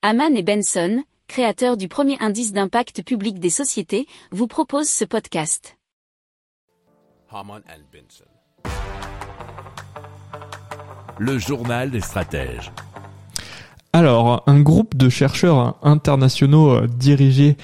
Haman 0.00 0.36
et 0.36 0.44
Benson, 0.44 1.02
créateurs 1.26 1.76
du 1.76 1.88
premier 1.88 2.16
indice 2.20 2.52
d'impact 2.52 3.02
public 3.02 3.40
des 3.40 3.50
sociétés, 3.50 4.06
vous 4.30 4.46
proposent 4.46 4.88
ce 4.88 5.04
podcast. 5.04 5.76
Haman 7.32 7.60
and 7.68 7.82
Benson. 7.92 8.24
Le 11.18 11.36
journal 11.38 11.90
des 11.90 12.00
stratèges. 12.00 12.70
Alors, 13.92 14.44
un 14.46 14.60
groupe 14.60 14.96
de 14.96 15.08
chercheurs 15.08 15.76
internationaux 15.84 16.76
euh, 16.76 16.86
dirigé 16.86 17.56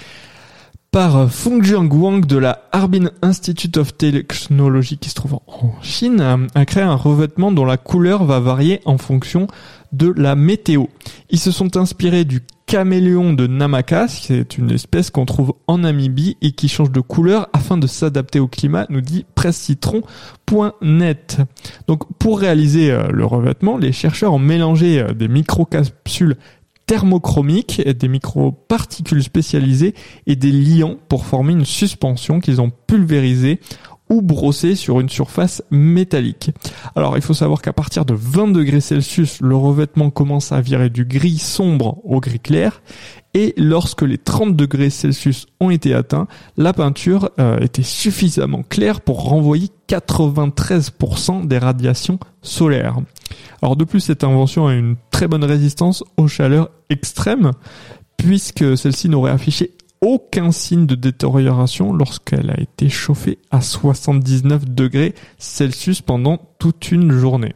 par 0.95 1.29
Fengjiang 1.29 1.93
Wang 1.93 2.25
de 2.25 2.37
la 2.37 2.69
Harbin 2.71 3.11
Institute 3.21 3.77
of 3.79 3.97
Technology 3.97 4.97
qui 4.97 5.11
se 5.11 5.17
trouve 5.17 5.35
en 5.35 5.43
Chine 5.83 6.47
a 6.55 6.65
créé 6.67 6.85
un 6.85 6.95
revêtement 6.95 7.51
dont 7.51 7.65
la 7.65 7.77
couleur 7.77 8.23
va 8.23 8.39
varier 8.39 8.81
en 8.85 8.97
fonction 8.97 9.49
de 9.91 10.15
la 10.17 10.37
météo. 10.37 10.85
Ils 11.31 11.41
se 11.41 11.51
sont 11.51 11.77
inspirés 11.77 12.25
du 12.25 12.43
caméléon 12.67 13.33
de 13.33 13.49
Namaka, 13.49 14.07
c'est 14.07 14.57
une 14.57 14.71
espèce 14.71 15.11
qu'on 15.11 15.27
trouve 15.27 15.55
en 15.67 15.79
Namibie 15.79 16.37
et 16.43 16.53
qui 16.53 16.69
change 16.69 16.93
de 16.93 17.01
couleur 17.01 17.49
afin 17.53 17.77
de 17.77 17.89
s'adapter 17.89 18.39
au 18.39 18.47
climat, 18.47 18.87
nous 18.89 19.01
dit 19.01 19.27
pressecitron.net. 19.35 21.39
Donc 21.89 22.05
pour 22.21 22.39
réaliser 22.39 22.93
euh, 22.93 23.09
le 23.13 23.27
revêtement, 23.27 23.79
les 23.79 23.91
chercheurs 23.91 24.33
ont 24.33 24.39
mélangé 24.39 25.01
euh, 25.01 25.13
des 25.13 25.27
microcapsules 25.27 26.37
thermochromiques, 26.87 27.81
des 27.87 28.09
microparticules 28.09 29.23
spécialisées 29.23 29.95
et 30.27 30.37
des 30.37 30.53
liants 30.53 30.97
pour 31.09 31.27
former 31.27 31.53
une 31.53 31.65
suspension 31.65 32.41
qu'ils 32.41 32.61
ont 32.61 32.71
pulvérisée 32.87 33.61
ou 34.11 34.21
brossé 34.21 34.75
sur 34.75 35.01
une 35.01 35.09
surface 35.09 35.63
métallique. 35.71 36.51
Alors 36.95 37.17
il 37.17 37.23
faut 37.23 37.35
savoir 37.35 37.63
qu'à 37.63 37.73
partir 37.73 38.05
de 38.05 38.15
20 38.15 38.49
degrés 38.49 38.81
Celsius, 38.81 39.41
le 39.41 39.57
revêtement 39.57 40.11
commence 40.11 40.53
à 40.53 40.61
virer 40.61 40.91
du 40.91 41.05
gris 41.05 41.39
sombre 41.39 41.99
au 42.05 42.21
gris 42.21 42.41
clair 42.41 42.83
et 43.33 43.55
lorsque 43.57 44.03
les 44.03 44.19
30 44.19 44.55
degrés 44.55 44.91
Celsius 44.91 45.47
ont 45.59 45.71
été 45.71 45.95
atteints, 45.95 46.29
la 46.57 46.73
peinture 46.73 47.31
euh, 47.41 47.59
était 47.59 47.83
suffisamment 47.83 48.63
claire 48.63 49.01
pour 49.01 49.25
renvoyer 49.25 49.69
93% 49.89 51.47
des 51.47 51.59
radiations 51.59 52.19
solaires. 52.43 52.99
Alors 53.65 53.77
de 53.77 53.85
plus, 53.85 54.01
cette 54.01 54.25
invention 54.25 54.67
a 54.67 54.75
une 54.75 54.97
très 55.11 55.27
bonne 55.27 55.43
résistance 55.43 56.05
aux 56.19 56.29
chaleurs 56.29 56.69
extrêmes 56.91 57.53
puisque 58.19 58.77
celle-ci 58.77 59.09
n'aurait 59.09 59.31
affiché 59.31 59.71
aucun 60.03 60.53
signe 60.53 60.85
de 60.85 60.95
détérioration 60.95 61.95
lorsqu'elle 61.95 62.51
a 62.51 62.61
été 62.61 62.91
chauffée 62.91 63.39
à 63.51 63.63
79 63.63 64.67
degrés 64.67 65.15
Celsius 65.39 66.03
pendant 66.03 66.37
toute 66.59 66.93
une 66.93 67.11
journée. 67.13 67.55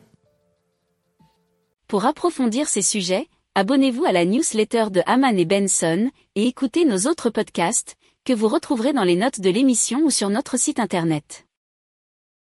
Pour 1.89 2.07
approfondir 2.07 2.69
ces 2.69 2.81
sujets, 2.81 3.29
abonnez-vous 3.55 4.07
à 4.07 4.13
la 4.13 4.25
newsletter 4.25 4.87
de 4.91 5.03
Haman 5.05 5.39
et 5.39 5.45
Benson 5.45 6.09
et 6.37 6.47
écoutez 6.47 6.87
nos 6.87 7.07
autres 7.07 7.29
podcasts 7.29 7.99
que 8.25 8.33
vous 8.33 8.49
retrouverez 8.49 8.95
dans 8.95 9.05
les 9.05 9.17
notes 9.17 9.43
de 9.43 9.51
l'émission 9.51 10.01
ou 10.07 10.11
sur 10.11 10.31
notre 10.31 10.59
site 10.59 10.81
internet. 10.81 11.48